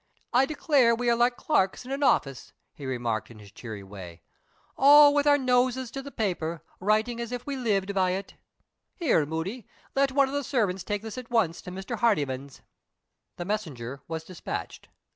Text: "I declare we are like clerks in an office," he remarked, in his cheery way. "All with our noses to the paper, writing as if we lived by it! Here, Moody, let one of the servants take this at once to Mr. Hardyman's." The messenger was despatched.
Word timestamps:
"I 0.33 0.47
declare 0.47 0.95
we 0.95 1.11
are 1.11 1.15
like 1.15 1.37
clerks 1.37 1.85
in 1.85 1.91
an 1.91 2.01
office," 2.01 2.53
he 2.73 2.87
remarked, 2.87 3.29
in 3.29 3.37
his 3.37 3.51
cheery 3.51 3.83
way. 3.83 4.23
"All 4.75 5.13
with 5.13 5.27
our 5.27 5.37
noses 5.37 5.91
to 5.91 6.01
the 6.01 6.09
paper, 6.09 6.63
writing 6.79 7.19
as 7.21 7.31
if 7.31 7.45
we 7.45 7.55
lived 7.55 7.93
by 7.93 8.13
it! 8.13 8.33
Here, 8.95 9.27
Moody, 9.27 9.67
let 9.95 10.11
one 10.11 10.27
of 10.27 10.33
the 10.33 10.43
servants 10.43 10.83
take 10.83 11.03
this 11.03 11.19
at 11.19 11.29
once 11.29 11.61
to 11.61 11.71
Mr. 11.71 11.99
Hardyman's." 11.99 12.61
The 13.37 13.45
messenger 13.45 14.01
was 14.07 14.23
despatched. 14.23 14.87